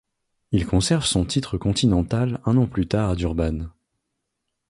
Il 0.51 0.65
conserve 0.65 1.05
son 1.05 1.25
titre 1.25 1.59
continental 1.59 2.41
un 2.47 2.57
an 2.57 2.65
plus 2.65 2.87
tard 2.87 3.11
à 3.11 3.15
Durban. 3.15 3.69